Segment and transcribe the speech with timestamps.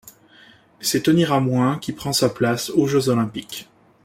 [0.79, 3.69] C'est Tony Ramoin qui prend sa place aux Jeux olympiques.